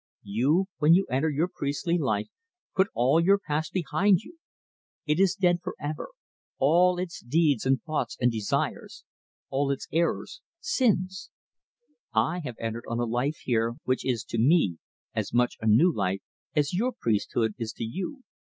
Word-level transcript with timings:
You, 0.23 0.65
when 0.79 0.95
you 0.95 1.05
enter 1.11 1.29
your 1.29 1.47
priestly 1.47 1.99
life, 1.99 2.27
put 2.75 2.87
all 2.95 3.19
your 3.19 3.37
past 3.37 3.71
behind 3.71 4.21
you. 4.21 4.39
It 5.05 5.19
is 5.19 5.35
dead 5.35 5.59
for 5.61 5.75
ever: 5.79 6.09
all 6.57 6.97
its 6.97 7.19
deeds 7.21 7.67
and 7.67 7.83
thoughts 7.83 8.17
and 8.19 8.31
desires, 8.31 9.05
all 9.51 9.69
its 9.69 9.87
errors 9.91 10.41
sins. 10.59 11.29
I 12.15 12.39
have 12.39 12.55
entered 12.59 12.85
on 12.87 12.97
a 12.97 13.05
life 13.05 13.41
here 13.43 13.75
which 13.83 14.03
is 14.03 14.23
to 14.29 14.39
me 14.39 14.79
as 15.13 15.35
much 15.35 15.55
a 15.61 15.67
new 15.67 15.93
life 15.93 16.23
as 16.55 16.73
your 16.73 16.93
priesthood 16.99 17.53
is 17.59 17.71
to 17.73 17.83
you. 17.83 18.23